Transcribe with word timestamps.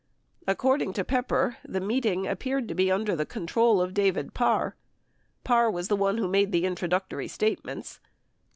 According 0.47 0.93
to 0.93 1.03
Pepper,"... 1.03 1.57
the 1.63 1.79
meeting 1.79 2.25
appeared 2.25 2.67
to 2.69 2.73
be 2.73 2.91
under 2.91 3.15
the 3.15 3.23
control 3.23 3.79
of 3.79 3.93
David 3.93 4.33
Parr." 4.33 4.75
49 5.43 5.43
Parr 5.43 5.69
was 5.69 5.89
the 5.89 5.95
one 5.95 6.17
who 6.17 6.27
made 6.27 6.51
the 6.51 6.65
intro 6.65 6.87
ductory 6.87 7.29
statements. 7.29 7.99